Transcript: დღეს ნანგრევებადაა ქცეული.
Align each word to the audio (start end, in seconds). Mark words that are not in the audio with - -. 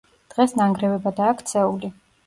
დღეს 0.33 0.55
ნანგრევებადაა 0.61 1.37
ქცეული. 1.45 1.97